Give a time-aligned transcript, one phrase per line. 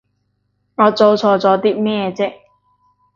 [0.77, 2.33] 我做錯咗啲咩啫？